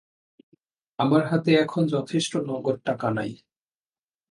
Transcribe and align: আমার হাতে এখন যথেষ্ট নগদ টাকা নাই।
আমার 0.99 1.23
হাতে 1.27 1.51
এখন 1.55 1.83
যথেষ্ট 1.87 2.31
নগদ 2.47 2.77
টাকা 2.85 3.07
নাই। 3.11 3.31